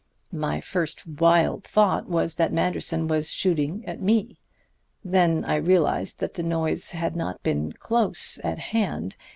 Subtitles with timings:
[0.33, 4.39] My first wild thought was that Manderson was shooting at me.
[5.05, 9.15] Then I realized that the noise had not been close at hand.